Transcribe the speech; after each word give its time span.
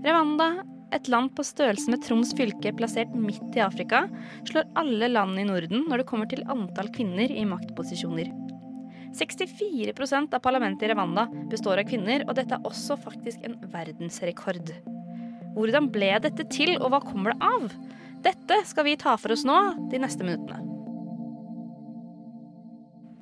Rwanda, 0.00 0.62
et 0.96 1.08
land 1.12 1.34
på 1.36 1.44
størrelse 1.44 1.90
med 1.92 2.00
Troms 2.06 2.30
fylke 2.36 2.72
plassert 2.76 3.12
midt 3.12 3.56
i 3.58 3.62
Afrika, 3.62 4.06
slår 4.48 4.70
alle 4.80 5.10
land 5.10 5.38
i 5.38 5.44
Norden 5.44 5.84
når 5.90 6.00
det 6.00 6.06
kommer 6.08 6.30
til 6.30 6.46
antall 6.48 6.88
kvinner 6.94 7.28
i 7.28 7.44
maktposisjoner. 7.48 8.30
64% 9.18 10.34
av 10.36 10.40
parlamentet 10.40 10.86
i 10.86 10.92
Rwanda 10.92 11.26
består 11.50 11.82
av 11.82 11.90
kvinner, 11.90 12.24
og 12.28 12.36
dette 12.38 12.56
er 12.56 12.66
også 12.66 12.96
faktisk 13.02 13.44
en 13.44 13.58
verdensrekord. 13.72 14.72
Hvordan 15.56 15.90
ble 15.92 16.14
dette 16.24 16.46
til, 16.48 16.76
og 16.78 16.94
hva 16.94 17.02
kommer 17.04 17.34
det 17.34 17.50
av? 17.50 17.70
Dette 18.24 18.60
skal 18.70 18.86
vi 18.86 18.98
ta 19.00 19.16
for 19.20 19.34
oss 19.34 19.44
nå 19.44 19.58
de 19.90 20.00
neste 20.00 20.24
minuttene. 20.24 20.62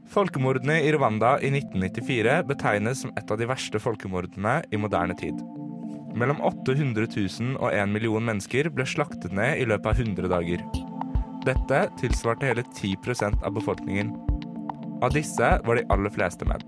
Folkemordene 0.08 0.78
i 0.86 0.92
Rwanda 0.94 1.36
i 1.44 1.50
1994 1.52 2.42
betegnes 2.48 3.02
som 3.04 3.12
et 3.18 3.28
av 3.28 3.40
de 3.40 3.48
verste 3.48 3.80
folkemordene 3.82 4.60
i 4.72 4.80
moderne 4.80 5.16
tid. 5.18 5.40
Mellom 6.18 6.40
800 6.42 7.06
000 7.14 7.58
og 7.60 7.70
1 7.70 7.92
million 7.94 8.24
mennesker 8.24 8.70
ble 8.74 8.86
slaktet 8.88 9.34
ned 9.34 9.60
i 9.62 9.68
løpet 9.68 9.92
av 9.92 10.00
100 10.02 10.30
dager. 10.32 10.64
Dette 11.46 11.84
tilsvarte 12.00 12.48
hele 12.50 12.64
10% 12.74 13.44
av 13.46 13.54
befolkningen. 13.54 14.10
Av 15.02 15.14
disse 15.14 15.52
var 15.64 15.78
de 15.78 15.86
aller 15.94 16.12
fleste 16.12 16.48
menn. 16.48 16.64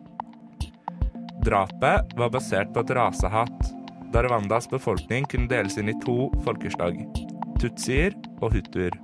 Drapet 1.42 2.14
var 2.20 2.30
basert 2.30 2.70
på 2.74 2.84
et 2.84 2.94
rasehat, 2.94 3.70
da 4.12 4.22
Rwandas 4.26 4.68
befolkning 4.70 5.26
kunne 5.30 5.50
deles 5.50 5.78
inn 5.80 5.90
i 5.90 5.98
to 6.04 6.28
folkeslag, 6.44 7.00
tutsier 7.62 8.14
og 8.40 8.54
hutuer. 8.54 8.94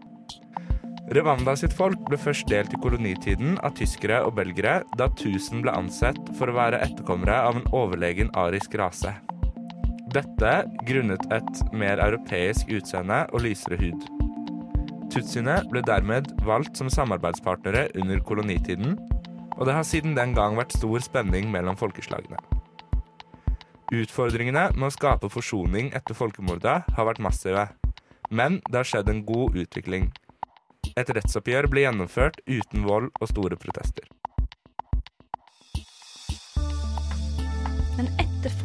Rwanda 1.14 1.54
sitt 1.54 1.74
folk 1.74 2.00
ble 2.08 2.18
først 2.18 2.48
delt 2.50 2.72
i 2.74 2.80
kolonitiden 2.82 3.60
av 3.62 3.76
tyskere 3.78 4.24
og 4.26 4.34
belgere, 4.40 4.80
da 4.98 5.06
1000 5.12 5.62
ble 5.62 5.74
ansett 5.78 6.18
for 6.38 6.50
å 6.50 6.56
være 6.56 6.82
etterkommere 6.82 7.36
av 7.46 7.60
en 7.60 7.70
overlegen 7.78 8.32
arisk 8.34 8.74
rase. 8.80 9.14
Dette 10.16 10.50
grunnet 10.88 11.24
et 11.34 11.58
mer 11.76 12.00
europeisk 12.00 12.70
utseende 12.72 13.18
og 13.36 13.42
lysere 13.44 13.76
hud. 13.76 14.06
Tutsiene 15.12 15.58
ble 15.68 15.82
dermed 15.84 16.30
valgt 16.46 16.80
som 16.80 16.88
samarbeidspartnere 16.88 17.90
under 18.00 18.22
kolonitiden, 18.24 18.96
og 19.58 19.66
det 19.68 19.74
har 19.76 19.84
siden 19.84 20.16
den 20.16 20.32
gang 20.36 20.56
vært 20.56 20.72
stor 20.72 21.04
spenning 21.04 21.50
mellom 21.52 21.76
folkeslagene. 21.76 22.40
Utfordringene 23.92 24.70
med 24.72 24.88
å 24.88 24.94
skape 24.94 25.28
forsoning 25.30 25.92
etter 25.92 26.16
folkemordet 26.16 26.78
har 26.96 27.10
vært 27.10 27.20
massive, 27.20 27.68
men 28.32 28.62
det 28.70 28.80
har 28.80 28.88
skjedd 28.88 29.12
en 29.12 29.24
god 29.28 29.60
utvikling. 29.66 30.08
Et 30.96 31.16
rettsoppgjør 31.18 31.68
ble 31.68 31.84
gjennomført 31.84 32.40
uten 32.48 32.88
vold 32.88 33.12
og 33.20 33.34
store 33.34 33.60
protester. 33.60 34.08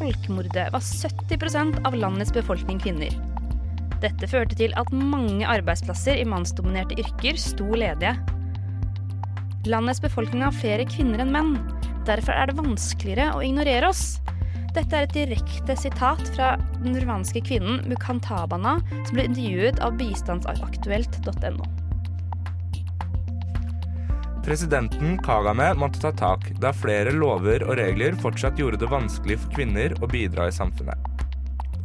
Folkemordet 0.01 0.71
var 0.73 0.79
70% 0.81 1.85
av 1.87 1.95
landets 1.95 2.33
befolkning 2.33 2.79
kvinner. 2.81 3.13
Dette 4.01 4.29
førte 4.29 4.57
til 4.57 4.73
at 4.79 4.89
mange 4.95 5.45
arbeidsplasser 5.45 6.17
i 6.17 6.25
mannsdominerte 6.25 6.97
yrker 6.97 7.37
sto 7.37 7.67
ledige. 7.77 8.15
Landets 9.69 10.01
befolkning 10.01 10.41
har 10.41 10.57
flere 10.57 10.87
kvinner 10.89 11.21
enn 11.21 11.33
menn. 11.35 11.53
Derfor 12.07 12.33
er 12.33 12.49
det 12.49 12.57
vanskeligere 12.57 13.29
å 13.37 13.43
ignorere 13.45 13.91
oss. 13.91 14.17
Dette 14.73 14.95
er 14.95 15.05
et 15.05 15.13
direkte 15.13 15.75
sitat 15.77 16.23
fra 16.33 16.55
den 16.79 16.97
rwanske 17.03 17.43
kvinnen 17.45 17.83
Mukantabana, 17.91 18.79
som 19.03 19.19
ble 19.19 19.27
intervjuet 19.29 19.83
av 19.85 19.99
bistandsaktuelt.no. 20.01 21.80
Presidenten 24.45 25.19
Kagame 25.23 25.73
måtte 25.73 26.01
ta 26.01 26.11
tak, 26.11 26.47
da 26.59 26.71
flere 26.73 27.13
lover 27.13 27.61
og 27.67 27.75
regler 27.77 28.15
fortsatt 28.17 28.57
gjorde 28.57 28.79
det 28.81 28.89
vanskelig 28.89 29.37
for 29.43 29.53
kvinner 29.53 29.93
å 30.01 30.09
bidra 30.09 30.47
i 30.49 30.55
samfunnet. 30.55 30.97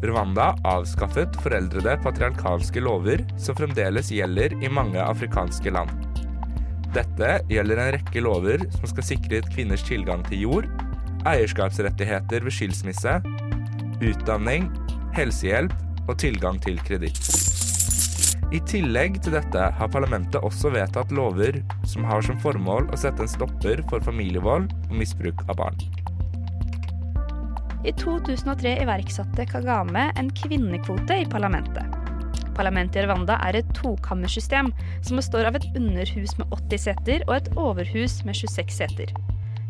Rwanda 0.07 0.55
avskaffet 0.65 1.37
foreldrede 1.45 1.99
patriarkalske 2.05 2.81
lover 2.81 3.25
som 3.41 3.57
fremdeles 3.59 4.09
gjelder 4.13 4.57
i 4.65 4.71
mange 4.73 5.01
afrikanske 5.05 5.73
land. 5.73 5.93
Dette 6.97 7.39
gjelder 7.53 7.83
en 7.83 7.93
rekke 7.99 8.25
lover 8.25 8.65
som 8.79 8.89
skal 8.89 9.09
sikre 9.11 9.43
kvinners 9.51 9.85
tilgang 9.85 10.25
til 10.31 10.47
jord, 10.47 10.71
eierskapsrettigheter 11.29 12.45
ved 12.47 12.57
skilsmisse, 12.57 13.19
utdanning, 14.01 14.71
helsehjelp 15.17 15.77
og 16.07 16.17
tilgang 16.25 16.61
til 16.65 16.81
kreditt. 16.89 17.56
I 18.55 18.61
tillegg 18.63 19.17
til 19.25 19.35
dette 19.35 19.63
har 19.75 19.89
parlamentet 19.91 20.45
også 20.47 20.71
vedtatt 20.71 21.11
lover 21.15 21.57
som 21.91 22.05
har 22.07 22.23
som 22.23 22.39
formål 22.39 22.85
å 22.95 22.99
sette 23.01 23.25
en 23.25 23.31
stopper 23.31 23.81
for 23.91 24.05
familievold 24.07 24.69
og 24.71 24.93
misbruk 24.95 25.41
av 25.51 25.57
barn. 25.59 25.81
I 27.87 27.91
2003 27.99 28.77
iverksatte 28.85 29.47
Kagame 29.51 30.09
en 30.15 30.31
kvinnekvote 30.39 31.19
i 31.23 31.27
parlamentet. 31.31 31.91
Parlamentet 32.55 33.01
i 33.03 33.07
Rwanda 33.09 33.35
er 33.49 33.59
et 33.59 33.73
tokammersystem 33.77 34.71
som 35.05 35.19
består 35.19 35.51
av 35.51 35.59
et 35.59 35.67
underhus 35.75 36.37
med 36.39 36.55
80 36.55 36.83
seter 36.85 37.25
og 37.27 37.35
et 37.41 37.51
overhus 37.59 38.21
med 38.27 38.39
26 38.39 38.79
seter. 38.79 39.11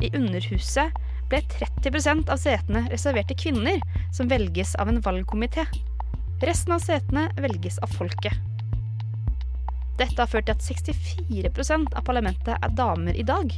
I 0.04 0.12
underhuset 0.12 0.92
ble 1.32 1.40
30% 1.56 2.28
av 2.28 2.40
setene 2.44 2.84
reservert 2.92 3.32
til 3.32 3.40
kvinner, 3.40 3.80
som 4.12 4.28
velges 4.30 4.76
av 4.76 4.92
en 4.92 5.00
valgkomité. 5.02 5.64
Resten 6.44 6.76
av 6.76 6.84
setene 6.84 7.26
velges 7.40 7.80
av 7.82 7.96
folket. 7.96 8.36
Dette 9.96 10.20
har 10.20 10.28
ført 10.28 10.48
til 10.48 10.56
at 10.56 10.64
64% 10.64 11.96
av 11.96 12.04
parlamentet 12.04 12.56
er 12.56 12.76
damer 12.76 13.16
i 13.16 13.24
dag. 13.26 13.52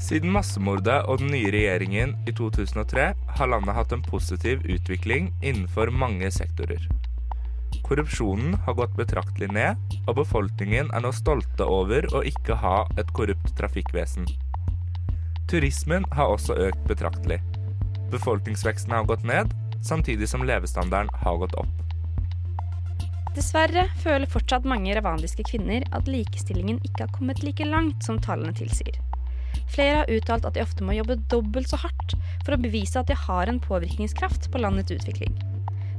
Siden 0.00 0.32
massemordet 0.32 1.02
og 1.12 1.20
den 1.20 1.30
nye 1.34 1.50
regjeringen 1.52 2.16
i 2.26 2.32
2003 2.32 3.10
har 3.36 3.50
landet 3.52 3.76
hatt 3.76 3.92
en 3.92 4.02
positiv 4.02 4.64
utvikling 4.64 5.28
innenfor 5.42 5.92
mange 5.92 6.30
sektorer. 6.32 6.86
Korrupsjonen 7.86 8.54
har 8.64 8.78
gått 8.78 8.96
betraktelig 8.98 9.50
ned, 9.52 9.78
og 10.06 10.16
befolkningen 10.22 10.90
er 10.94 11.04
nå 11.04 11.12
stolte 11.14 11.66
over 11.68 12.08
å 12.16 12.24
ikke 12.26 12.56
ha 12.62 12.76
et 12.98 13.12
korrupt 13.14 13.52
trafikkvesen. 13.58 14.26
Turismen 15.50 16.06
har 16.16 16.32
også 16.32 16.56
økt 16.68 16.82
betraktelig. 16.88 17.40
Befolkningsveksten 18.10 18.94
har 18.94 19.06
gått 19.10 19.26
ned, 19.26 19.52
samtidig 19.82 20.28
som 20.30 20.46
levestandarden 20.46 21.12
har 21.22 21.38
gått 21.44 21.56
opp. 21.60 21.89
Dessverre 23.36 23.84
føler 24.02 24.26
fortsatt 24.30 24.66
mange 24.66 24.94
rwandiske 24.98 25.44
kvinner 25.46 25.84
at 25.94 26.08
likestillingen 26.10 26.80
ikke 26.82 27.04
har 27.04 27.12
kommet 27.14 27.44
like 27.46 27.66
langt 27.68 28.02
som 28.02 28.18
tallene 28.18 28.54
tilsier. 28.58 28.98
Flere 29.70 30.00
har 30.00 30.10
uttalt 30.10 30.46
at 30.48 30.56
de 30.56 30.64
ofte 30.64 30.82
må 30.82 30.96
jobbe 30.96 31.20
dobbelt 31.30 31.70
så 31.70 31.78
hardt 31.78 32.16
for 32.44 32.56
å 32.56 32.60
bevise 32.60 32.98
at 32.98 33.10
de 33.10 33.14
har 33.14 33.50
en 33.50 33.60
påvirkningskraft 33.62 34.50
på 34.50 34.62
landets 34.62 34.90
utvikling. 34.96 35.36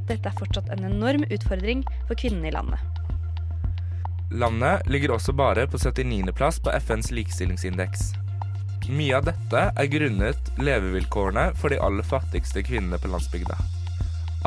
Dette 0.09 0.27
er 0.27 0.35
fortsatt 0.35 0.67
en 0.75 0.83
enorm 0.89 1.23
utfordring 1.31 1.85
for 2.09 2.19
kvinnene 2.19 2.51
i 2.51 2.55
landet. 2.55 2.83
Landet 4.31 4.87
ligger 4.91 5.15
også 5.15 5.35
bare 5.35 5.65
på 5.71 5.79
79.-plass 5.79 6.59
på 6.63 6.71
FNs 6.83 7.11
likestillingsindeks. 7.15 8.11
Mye 8.91 9.15
av 9.19 9.27
dette 9.27 9.63
er 9.71 9.91
grunnet 9.91 10.51
levevilkårene 10.59 11.51
for 11.59 11.71
de 11.71 11.79
aller 11.79 12.07
fattigste 12.07 12.63
kvinnene 12.67 12.99
på 12.99 13.11
landsbygda. 13.11 13.55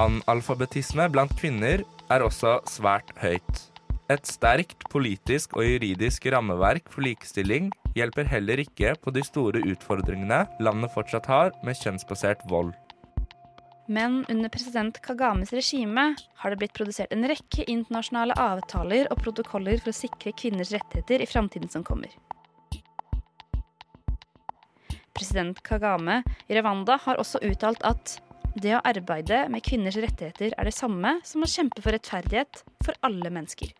Analfabetisme 0.00 1.06
blant 1.12 1.32
kvinner 1.38 1.84
er 2.14 2.24
også 2.24 2.58
svært 2.70 3.10
høyt. 3.22 3.64
Et 4.12 4.28
sterkt 4.28 4.84
politisk 4.92 5.56
og 5.56 5.64
juridisk 5.64 6.26
rammeverk 6.32 6.90
for 6.92 7.04
likestilling 7.06 7.70
hjelper 7.96 8.28
heller 8.28 8.60
ikke 8.60 8.92
på 9.00 9.12
de 9.14 9.22
store 9.24 9.62
utfordringene 9.64 10.44
landet 10.62 10.92
fortsatt 10.94 11.28
har 11.30 11.54
med 11.64 11.78
kjønnsbasert 11.80 12.44
vold. 12.50 12.74
Men 13.88 14.22
under 14.32 14.48
president 14.48 15.00
Kagames 15.04 15.52
regime 15.52 16.14
har 16.40 16.52
det 16.52 16.60
blitt 16.60 16.76
produsert 16.76 17.12
en 17.12 17.26
rekke 17.28 17.66
internasjonale 17.68 18.36
avtaler 18.40 19.10
og 19.12 19.20
protokoller 19.24 19.80
for 19.80 19.92
å 19.92 19.96
sikre 19.96 20.32
kvinners 20.36 20.72
rettigheter 20.72 21.24
i 21.24 21.28
framtiden 21.28 21.72
som 21.72 21.84
kommer. 21.84 22.12
President 25.14 25.60
Kagame 25.64 26.22
i 26.48 26.56
Rwanda 26.58 26.96
har 27.04 27.20
også 27.20 27.40
uttalt 27.44 27.84
at 27.86 28.18
det 28.54 28.76
å 28.76 28.82
arbeide 28.86 29.44
med 29.50 29.64
kvinners 29.66 29.98
rettigheter 30.00 30.54
er 30.54 30.68
det 30.68 30.74
samme 30.76 31.16
som 31.26 31.42
å 31.42 31.50
kjempe 31.50 31.82
for 31.82 31.94
rettferdighet 31.94 32.62
for 32.84 32.94
alle 33.06 33.32
mennesker. 33.34 33.72